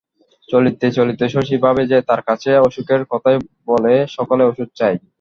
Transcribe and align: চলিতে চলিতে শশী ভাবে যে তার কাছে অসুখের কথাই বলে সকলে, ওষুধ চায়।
চলিতে 0.49 0.87
চলিতে 0.97 1.25
শশী 1.29 1.55
ভাবে 1.65 1.83
যে 1.91 1.97
তার 2.09 2.21
কাছে 2.27 2.51
অসুখের 2.61 3.01
কথাই 3.11 3.37
বলে 3.67 3.93
সকলে, 4.15 4.43
ওষুধ 4.45 4.69
চায়। 4.79 4.97